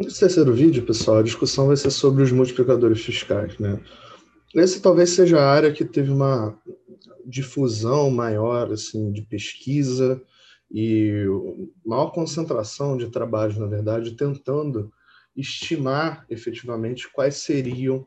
[0.00, 3.58] No terceiro vídeo, pessoal, a discussão vai ser sobre os multiplicadores fiscais.
[3.58, 3.78] Né?
[4.54, 6.58] Esse talvez seja a área que teve uma
[7.26, 10.20] difusão maior assim, de pesquisa
[10.72, 11.26] e
[11.84, 14.90] maior concentração de trabalhos, na verdade, tentando
[15.36, 18.06] estimar efetivamente quais seriam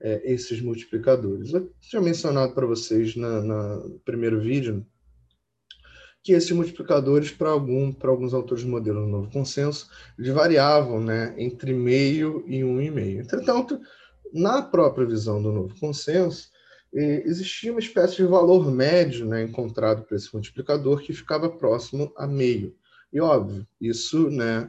[0.00, 1.52] é, esses multiplicadores.
[1.52, 4.86] Eu tinha mencionado para vocês na, na, no primeiro vídeo
[6.26, 9.88] que esses multiplicadores, para algum, alguns autores do modelo do novo consenso,
[10.18, 13.20] eles variavam né, entre meio e um e meio.
[13.20, 13.80] Entretanto,
[14.34, 16.50] na própria visão do novo consenso,
[16.92, 22.26] existia uma espécie de valor médio né, encontrado para esse multiplicador que ficava próximo a
[22.26, 22.74] meio.
[23.12, 24.68] E, óbvio, isso né,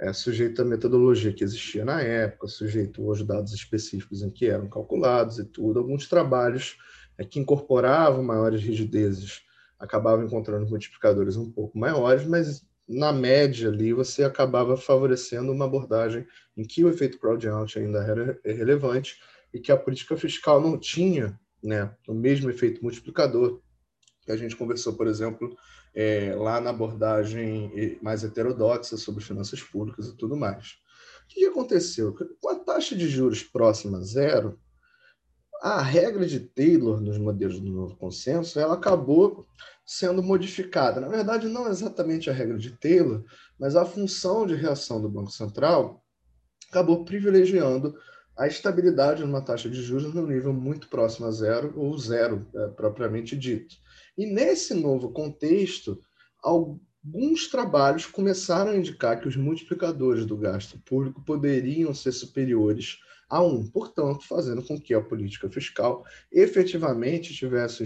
[0.00, 4.68] é sujeito à metodologia que existia na época, sujeito aos dados específicos em que eram
[4.68, 5.78] calculados e tudo.
[5.78, 6.76] Alguns trabalhos
[7.16, 9.45] é, que incorporavam maiores rigidezes
[9.78, 16.26] acabavam encontrando multiplicadores um pouco maiores, mas na média ali você acabava favorecendo uma abordagem
[16.56, 19.18] em que o efeito crowd-out ainda era relevante
[19.52, 23.60] e que a política fiscal não tinha né, o mesmo efeito multiplicador
[24.24, 25.56] que a gente conversou, por exemplo,
[25.94, 30.78] é, lá na abordagem mais heterodoxa sobre finanças públicas e tudo mais.
[31.24, 32.14] O que aconteceu?
[32.40, 34.58] Com a taxa de juros próxima a zero,
[35.66, 39.44] a regra de Taylor nos modelos do novo consenso ela acabou
[39.84, 41.00] sendo modificada.
[41.00, 43.24] Na verdade, não exatamente a regra de Taylor,
[43.58, 46.04] mas a função de reação do Banco Central
[46.70, 47.96] acabou privilegiando
[48.38, 52.68] a estabilidade numa taxa de juros no nível muito próximo a zero, ou zero, é,
[52.68, 53.74] propriamente dito.
[54.16, 56.00] E nesse novo contexto,
[56.44, 63.42] alguns trabalhos começaram a indicar que os multiplicadores do gasto público poderiam ser superiores a
[63.42, 67.82] 1, portanto, fazendo com que a política fiscal efetivamente tivesse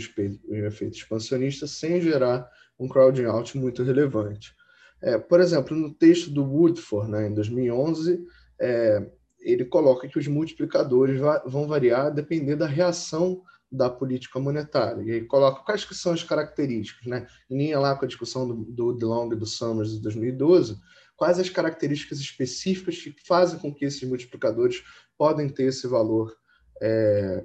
[0.48, 4.55] um efeito expansionista sem gerar um crowding out muito relevante.
[5.02, 8.22] É, por exemplo, no texto do Woodford, né, em 2011,
[8.58, 15.02] é, ele coloca que os multiplicadores vão variar dependendo da reação da política monetária.
[15.02, 17.27] E aí coloca quais que são as características, né?
[17.48, 20.77] Em linha lá com a discussão do, do DeLong e do Summers de 2012,
[21.20, 24.83] quais as características específicas que fazem com que esses multiplicadores
[25.19, 26.35] podem ter esse valor
[26.81, 27.45] é,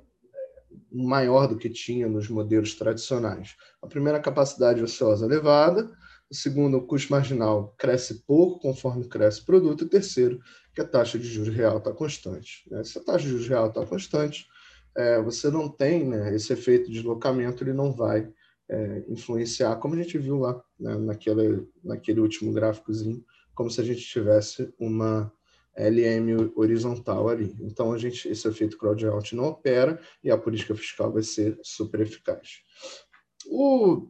[0.90, 3.58] maior do que tinha nos modelos tradicionais.
[3.82, 5.92] A primeira, a capacidade ociosa elevada.
[6.32, 9.84] O segundo, o custo marginal cresce pouco conforme cresce o produto.
[9.84, 10.40] E o terceiro,
[10.74, 12.64] que a taxa de juros real está constante.
[12.72, 12.82] Né?
[12.86, 14.48] Se a taxa de juros real está constante,
[14.96, 18.32] é, você não tem né, esse efeito de deslocamento, ele não vai
[18.70, 23.22] é, influenciar, como a gente viu lá né, naquele, naquele último gráficozinho,
[23.56, 25.32] como se a gente tivesse uma
[25.78, 27.56] LM horizontal ali.
[27.62, 32.02] Então, a gente, esse efeito crowd-out não opera e a política fiscal vai ser super
[32.02, 32.60] eficaz.
[33.48, 34.08] O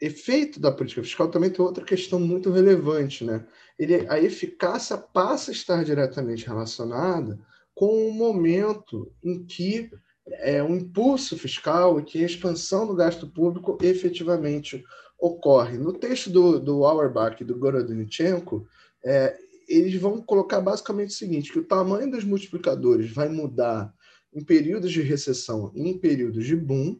[0.00, 3.46] efeito da política fiscal também tem outra questão muito relevante, né?
[3.78, 7.38] Ele, a eficácia passa a estar diretamente relacionada
[7.74, 9.90] com o momento em que
[10.26, 14.84] é um impulso fiscal e que a expansão do gasto público efetivamente
[15.22, 15.78] ocorre.
[15.78, 18.66] No texto do, do Auerbach e do Gorodnichenko,
[19.04, 19.38] é,
[19.68, 23.94] eles vão colocar basicamente o seguinte, que o tamanho dos multiplicadores vai mudar
[24.34, 26.98] em períodos de recessão e em períodos de boom,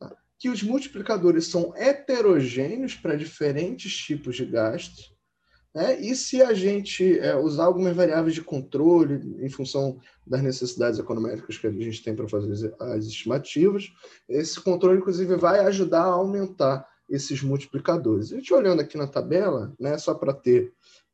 [0.00, 0.16] tá?
[0.38, 5.14] que os multiplicadores são heterogêneos para diferentes tipos de gastos,
[5.74, 6.00] né?
[6.00, 11.58] e se a gente é, usar algumas variáveis de controle em função das necessidades econômicas
[11.58, 13.92] que a gente tem para fazer as estimativas,
[14.26, 18.32] esse controle, inclusive, vai ajudar a aumentar esses multiplicadores.
[18.32, 20.72] A gente olhando aqui na tabela, né, só para ter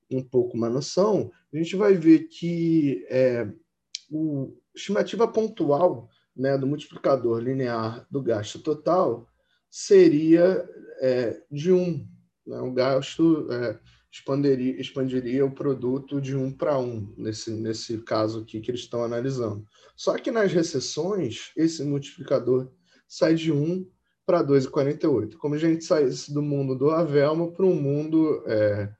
[0.08, 3.50] um pouco uma noção, a gente vai ver que é,
[4.08, 9.28] o estimativa pontual né, do multiplicador linear do gasto total
[9.68, 10.64] seria
[11.00, 12.08] é, de 1.
[12.46, 12.60] Né?
[12.60, 13.78] O gasto é,
[14.10, 19.02] expandiria, expandiria o produto de 1 para 1, nesse, nesse caso aqui que eles estão
[19.02, 19.66] analisando.
[19.96, 22.70] Só que nas recessões, esse multiplicador
[23.08, 23.84] sai de 1
[24.28, 25.38] para 2,48.
[25.38, 28.92] Como a gente saísse do mundo do Avelmo para um mundo é,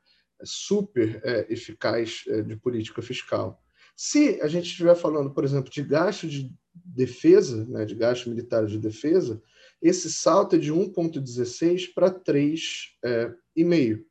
[0.43, 3.63] super é, eficaz é, de política fiscal.
[3.95, 8.65] Se a gente estiver falando, por exemplo, de gasto de defesa, né, de gasto militar
[8.65, 9.43] de defesa,
[9.83, 14.03] esse salto é de 1,16 para 3,5.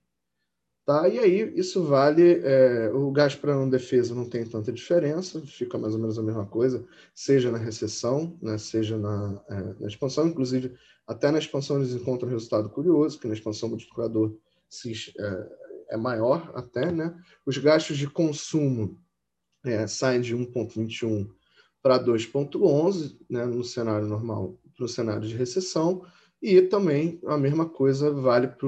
[0.88, 1.10] Tá?
[1.10, 2.39] E aí, isso vale.
[2.45, 6.24] É, o gasto para não defesa não tem tanta diferença, fica mais ou menos a
[6.24, 10.25] mesma coisa, seja na recessão, né, seja na, é, na expansão.
[10.28, 10.74] Inclusive,
[11.06, 14.38] até na expansão eles encontram um resultado curioso, que na expansão o multiplicador
[14.69, 17.13] se, é, é maior até, né?
[17.45, 18.98] Os gastos de consumo
[19.66, 21.30] é, saem de 1,21
[21.81, 26.06] para 2,11, né, no cenário normal, no cenário de recessão,
[26.42, 28.68] E também a mesma coisa vale para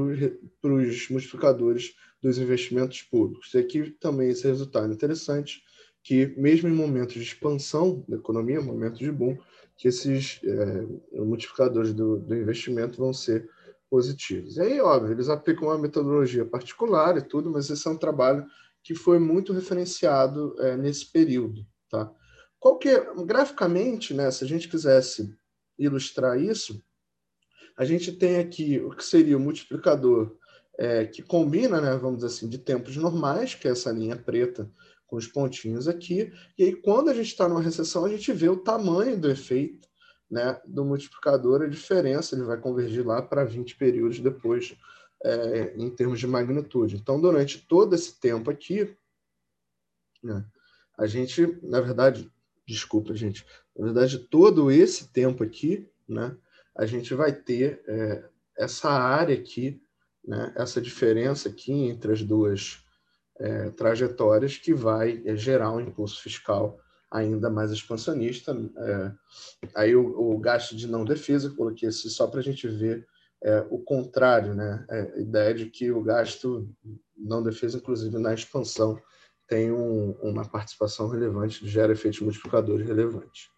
[0.73, 3.53] os multiplicadores dos investimentos públicos.
[3.53, 5.61] E aqui também esse resultado interessante,
[6.03, 9.37] que mesmo em momentos de expansão da economia, momentos de boom,
[9.77, 13.49] que esses é, multiplicadores do, do investimento vão ser
[13.89, 14.57] positivos.
[14.57, 18.45] E aí, óbvio, eles aplicam uma metodologia particular e tudo, mas esse é um trabalho
[18.83, 21.65] que foi muito referenciado é, nesse período.
[21.89, 22.11] Tá?
[22.59, 25.33] Qual que é, graficamente, né, se a gente quisesse
[25.77, 26.83] ilustrar isso,
[27.77, 30.37] a gente tem aqui o que seria o multiplicador
[30.79, 34.71] é, que combina, né, vamos dizer assim, de tempos normais, que é essa linha preta
[35.05, 38.47] com os pontinhos aqui, e aí quando a gente está numa recessão, a gente vê
[38.47, 39.89] o tamanho do efeito
[40.29, 44.77] né, do multiplicador, a diferença, ele vai convergir lá para 20 períodos depois,
[45.23, 46.95] é, em termos de magnitude.
[46.95, 48.95] Então, durante todo esse tempo aqui,
[50.23, 50.45] né,
[50.97, 52.31] a gente, na verdade,
[52.65, 53.45] desculpa, gente,
[53.75, 56.37] na verdade, todo esse tempo aqui, né,
[56.77, 59.81] a gente vai ter é, essa área aqui,
[60.29, 62.83] né, essa diferença aqui entre as duas
[63.39, 66.79] é, trajetórias que vai é, gerar um impulso fiscal
[67.09, 68.55] ainda mais expansionista.
[68.77, 69.11] É,
[69.73, 73.07] aí o, o, gasto de não defesa, coloquei aqui só para a gente ver
[73.43, 74.85] é, o contrário, né?
[74.91, 76.69] É, a ideia de que o gasto
[77.17, 79.01] não defesa, inclusive na expansão,
[79.47, 83.49] tem um, uma participação relevante, gera efeitos multiplicadores relevantes.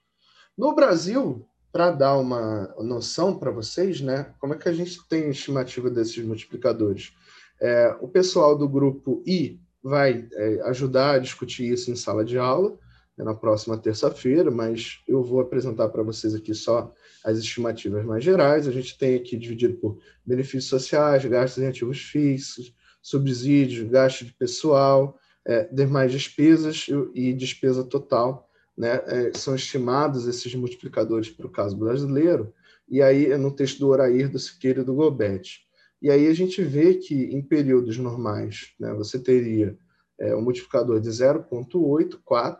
[0.57, 5.29] No Brasil, para dar uma noção para vocês, né, como é que a gente tem
[5.29, 7.13] estimativa desses multiplicadores?
[7.61, 12.37] É, o pessoal do grupo I vai é, ajudar a discutir isso em sala de
[12.37, 12.77] aula,
[13.17, 16.91] é na próxima terça-feira, mas eu vou apresentar para vocês aqui só
[17.23, 18.67] as estimativas mais gerais.
[18.67, 24.33] A gente tem aqui dividido por benefícios sociais, gastos em ativos fixos, subsídios, gasto de
[24.33, 28.49] pessoal, é, demais despesas e despesa total.
[28.77, 29.01] Né?
[29.05, 32.53] É, são estimados esses multiplicadores para o caso brasileiro,
[32.87, 35.61] e aí é no texto do Orair, do Siqueira e do Gobet.
[36.01, 39.77] E aí a gente vê que em períodos normais né, você teria
[40.19, 42.59] é, um multiplicador de 0,84,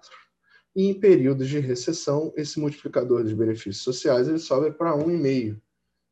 [0.75, 5.59] e em períodos de recessão, esse multiplicador dos benefícios sociais ele sobe para 1,5,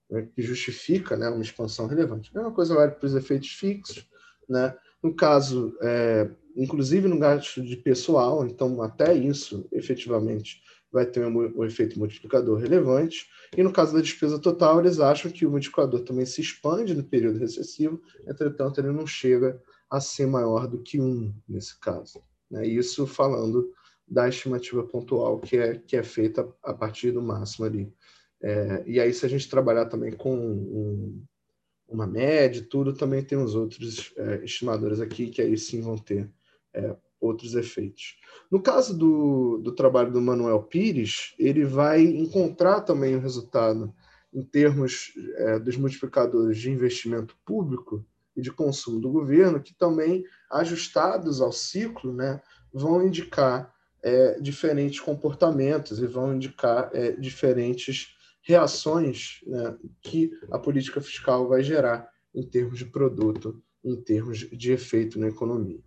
[0.09, 2.29] né, que justifica né, uma expansão relevante.
[2.33, 4.05] A mesma coisa vale para os efeitos fixos.
[4.49, 4.75] Né?
[5.01, 10.61] No caso, é, inclusive no gasto de pessoal, então até isso efetivamente
[10.91, 13.27] vai ter um, um, efeito multiplicador relevante.
[13.55, 17.03] E no caso da despesa total, eles acham que o multiplicador também se expande no
[17.03, 22.21] período recessivo, entretanto, ele não chega a ser maior do que 1 nesse caso.
[22.49, 22.67] Né?
[22.67, 23.71] Isso falando
[24.07, 27.93] da estimativa pontual que é, que é feita a partir do máximo ali.
[28.41, 31.23] É, e aí, se a gente trabalhar também com um,
[31.87, 36.29] uma média, tudo, também tem os outros é, estimadores aqui que aí sim vão ter
[36.79, 38.17] é, outros efeitos.
[38.49, 43.93] No caso do, do trabalho do Manuel Pires, ele vai encontrar também o resultado
[44.33, 48.05] em termos é, dos multiplicadores de investimento público
[48.35, 52.41] e de consumo do governo, que também, ajustados ao ciclo, né,
[52.71, 61.01] vão indicar é, diferentes comportamentos e vão indicar é, diferentes reações né, que a política
[61.01, 65.79] fiscal vai gerar em termos de produto, em termos de efeito na economia.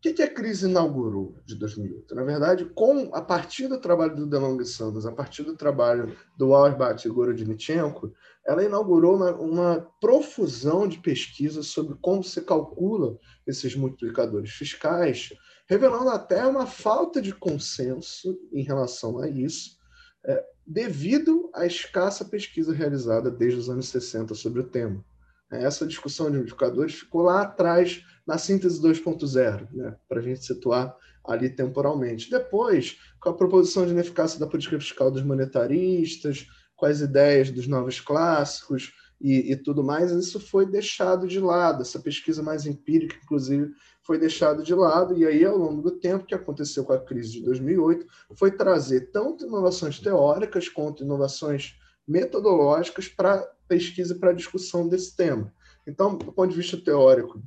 [0.00, 2.14] O que, a crise inaugurou de 2008?
[2.14, 6.54] Na verdade, com a partir do trabalho do DeLong Sanders, a partir do trabalho do
[6.54, 8.10] Auerbach e Gorodnichenko,
[8.46, 15.34] ela inaugurou uma, uma, profusão de pesquisas sobre como se calcula esses multiplicadores fiscais,
[15.68, 19.76] revelando até uma falta de consenso em relação a isso,
[20.24, 25.04] é, devido à escassa pesquisa realizada desde os anos 60 sobre o tema.
[25.50, 30.96] Essa discussão de indicadores ficou lá atrás, na síntese 2.0, né, para a gente situar
[31.24, 32.30] ali temporalmente.
[32.30, 37.66] Depois, com a proposição de ineficácia da política fiscal dos monetaristas, com as ideias dos
[37.66, 41.82] novos clássicos, e, e, tudo mais, isso foi deixado de lado.
[41.82, 43.70] Essa pesquisa mais empírica, inclusive,
[44.02, 45.14] foi deixado de lado.
[45.14, 49.10] E aí, ao longo do tempo, que aconteceu com a crise de 2008, foi trazer
[49.10, 51.74] tanto inovações teóricas quanto inovações
[52.08, 55.54] metodológicas para pesquisa e para discussão desse tema.
[55.86, 57.40] Então, do ponto de vista teórico,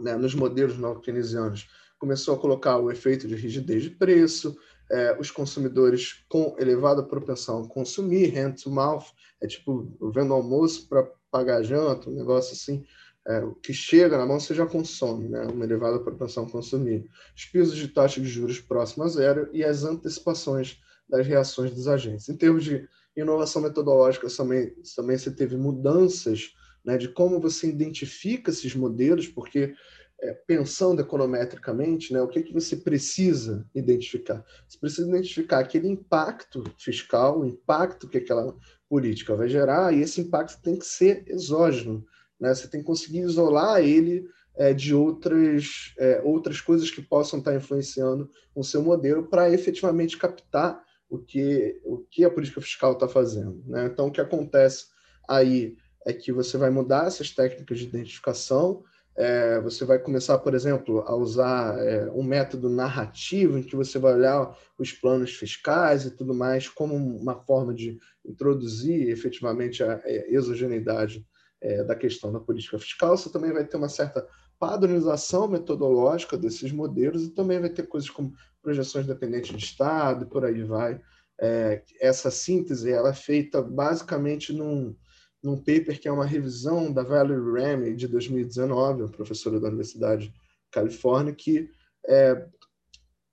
[0.00, 4.56] né, nos modelos neo-keynesianos, começou a colocar o efeito de rigidez de preço,
[4.90, 9.06] é, os consumidores com elevada propensão a consumir, hand to mouth,
[9.40, 12.84] é tipo vendo almoço para pagar janta, um negócio assim,
[13.26, 15.46] é, o que chega na mão você já consome, né?
[15.46, 17.08] uma elevada propensão a consumir.
[17.34, 21.88] Os pisos de taxa de juros próximo a zero e as antecipações das reações dos
[21.88, 22.28] agentes.
[22.28, 26.52] Em termos de inovação metodológica, também, também você teve mudanças
[26.84, 29.74] né, de como você identifica esses modelos, porque
[30.20, 34.44] é, pensando econometricamente, né, o que, que você precisa identificar?
[34.68, 38.54] Você precisa identificar aquele impacto fiscal, o impacto que aquela
[38.88, 42.04] política vai gerar, e esse impacto tem que ser exógeno.
[42.38, 42.54] Né?
[42.54, 47.54] Você tem que conseguir isolar ele é, de outras, é, outras coisas que possam estar
[47.54, 53.08] influenciando o seu modelo para efetivamente captar o que, o que a política fiscal está
[53.08, 53.62] fazendo.
[53.66, 53.86] Né?
[53.86, 54.86] Então, o que acontece
[55.28, 58.82] aí é que você vai mudar essas técnicas de identificação,
[59.16, 63.98] é, você vai começar, por exemplo, a usar é, um método narrativo em que você
[63.98, 69.96] vai olhar os planos fiscais e tudo mais como uma forma de introduzir efetivamente a,
[69.96, 71.24] a exogeneidade
[71.60, 73.16] é, da questão da política fiscal.
[73.16, 74.26] Você também vai ter uma certa
[74.66, 80.44] padronização metodológica desses modelos e também vai ter coisas como projeções dependentes de Estado por
[80.44, 81.00] aí vai.
[81.38, 84.96] É, essa síntese ela é feita basicamente num,
[85.42, 90.28] num paper que é uma revisão da Valerie Remy de 2019, uma professora da Universidade
[90.28, 90.34] de
[90.70, 91.68] Califórnia, que
[92.06, 92.46] é,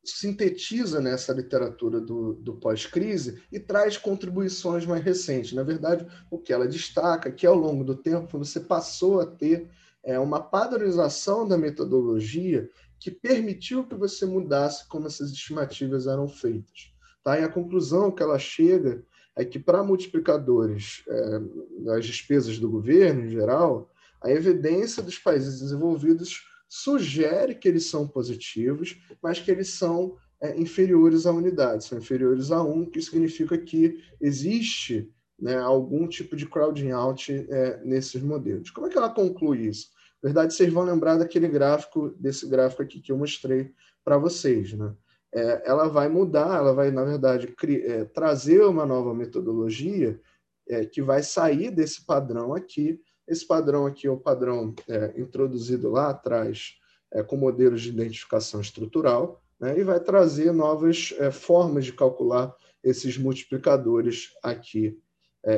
[0.04, 5.54] sintetiza nessa literatura do, do pós-crise e traz contribuições mais recentes.
[5.54, 9.26] Na verdade, o que ela destaca é que ao longo do tempo você passou a
[9.26, 9.70] ter
[10.04, 16.94] é, uma padronização da metodologia que permitiu que você mudasse como essas estimativas eram feitas.
[17.24, 17.40] Tá?
[17.40, 19.04] E a conclusão que ela chega
[19.36, 21.40] é que para multiplicadores é,
[21.84, 23.90] das despesas do governo em geral,
[24.22, 30.60] a evidência dos países desenvolvidos sugere que eles são positivos, mas que eles são é,
[30.60, 36.46] inferiores à unidade, são inferiores a um, que significa que existe né, algum tipo de
[36.46, 38.70] crowding out é, nesses modelos.
[38.70, 39.90] Como é que ela conclui isso?
[40.22, 44.74] Na verdade, vocês vão lembrar daquele gráfico, desse gráfico aqui que eu mostrei para vocês.
[44.74, 44.94] Né?
[45.34, 47.54] é, ela vai mudar, ela vai, na verdade,
[47.86, 50.20] é, trazer uma nova metodologia
[50.68, 53.00] é, que vai sair desse padrão aqui.
[53.28, 56.76] Esse padrão aqui é o padrão é, introduzido lá atrás
[57.14, 63.18] é, com modelos de identificação estrutural, né, e vai trazer novas formas de calcular esses
[63.18, 65.00] multiplicadores aqui,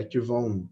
[0.10, 0.70] que vão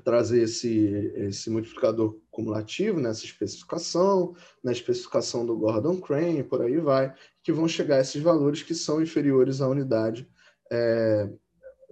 [0.00, 4.34] trazer esse, esse multiplicador cumulativo nessa especificação,
[4.64, 8.74] na especificação do Gordon Crane, por aí vai, que vão chegar a esses valores que
[8.74, 10.26] são inferiores à unidade
[10.70, 11.30] é,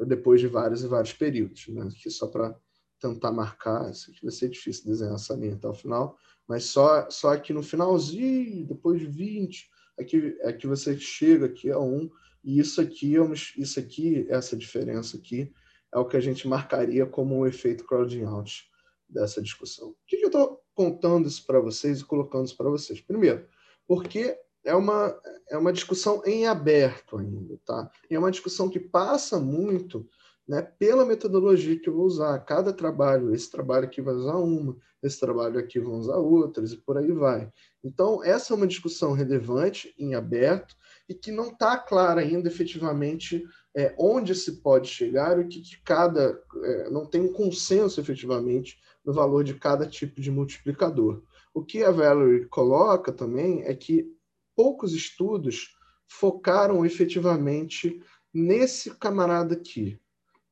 [0.07, 1.69] depois de vários e vários períodos.
[1.69, 1.83] Né?
[1.83, 2.57] Aqui só para
[2.99, 6.17] tentar marcar, isso aqui vai ser difícil desenhar essa linha até o final,
[6.49, 11.71] mas só, só aqui no finalzinho, depois de 20, aqui, é que você chega aqui
[11.71, 12.11] a 1,
[12.43, 13.21] e isso aqui, é
[13.59, 15.53] isso aqui, essa diferença aqui,
[15.93, 18.69] é o que a gente marcaria como um efeito crowding out
[19.09, 19.89] dessa discussão.
[19.89, 23.01] Por que eu estou contando isso para vocês e colocando isso para vocês?
[23.01, 23.47] Primeiro,
[23.87, 25.19] porque é uma,
[25.49, 27.91] é uma discussão em aberto ainda, tá?
[28.09, 30.09] E é uma discussão que passa muito
[30.47, 32.39] né, pela metodologia que eu vou usar.
[32.41, 36.77] Cada trabalho, esse trabalho aqui vai usar uma, esse trabalho aqui vai usar outras, e
[36.77, 37.51] por aí vai.
[37.83, 40.77] Então, essa é uma discussão relevante, em aberto,
[41.11, 43.45] e que não está clara ainda efetivamente
[43.77, 46.41] é, onde se pode chegar e que, que cada.
[46.63, 51.21] É, não tem um consenso efetivamente no valor de cada tipo de multiplicador.
[51.53, 54.09] O que a Valerie coloca também é que
[54.55, 55.77] poucos estudos
[56.07, 58.01] focaram efetivamente
[58.33, 59.99] nesse camarada aqui,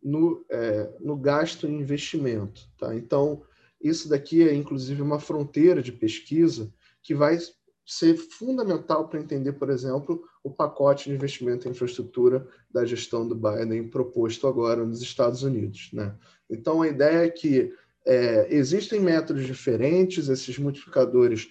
[0.03, 2.69] no, é, no gasto em investimento.
[2.77, 2.97] Tá?
[2.97, 3.45] Então,
[3.81, 7.39] isso daqui é inclusive uma fronteira de pesquisa que vai
[7.89, 13.35] ser fundamental para entender, por exemplo, o pacote de investimento em infraestrutura da gestão do
[13.35, 15.89] Biden proposto agora nos Estados Unidos.
[15.95, 16.15] Né?
[16.51, 17.73] Então, a ideia é que
[18.07, 21.49] é, existem métodos diferentes, esses multiplicadores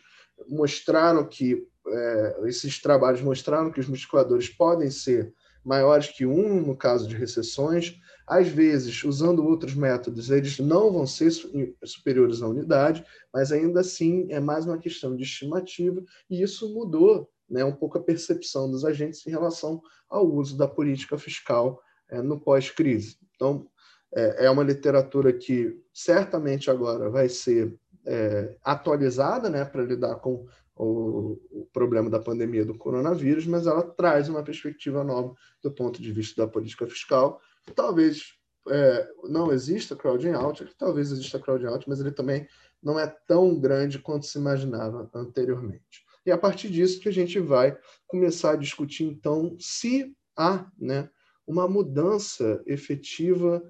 [0.48, 5.34] mostraram que, é, esses trabalhos mostraram que os multiplicadores podem ser
[5.66, 11.08] maiores que um no caso de recessões, às vezes, usando outros métodos, eles não vão
[11.08, 11.32] ser
[11.86, 17.30] superiores à unidade, mas ainda assim é mais uma questão de estimativa, e isso mudou
[17.50, 22.22] né, um pouco a percepção dos agentes em relação ao uso da política fiscal é,
[22.22, 23.18] no pós-crise.
[23.34, 23.66] Então,
[24.14, 27.74] é, é, uma literatura que certamente agora vai ser
[28.06, 33.84] é, atualizada né, para lidar com o, o, problema da pandemia do coronavírus, mas ela
[33.84, 37.42] traz uma perspectiva nova do ponto de vista da política fiscal
[37.74, 38.38] talvez
[38.70, 42.48] é, não exista crowding out, talvez exista crowding out, mas ele também
[42.82, 46.06] não é tão grande quanto se imaginava anteriormente.
[46.26, 51.10] E a partir disso que a gente vai começar a discutir, então, se há né,
[51.48, 53.64] uma mudança efetiva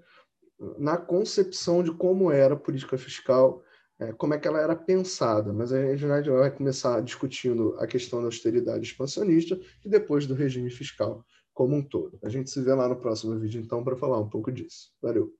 [0.79, 3.63] na concepção de como era a política fiscal,
[3.99, 5.53] é, como é que ela era pensada.
[5.53, 10.69] Mas a gente vai começar discutindo a questão da austeridade expansionista e depois do regime
[10.71, 11.23] fiscal
[11.57, 12.19] como um todo.
[12.21, 14.91] A gente se vê lá no próximo vídeo, então, para falar um pouco disso.
[15.01, 15.33] Valeu!